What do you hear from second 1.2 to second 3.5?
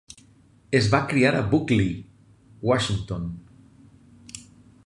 a Buckley, Washington.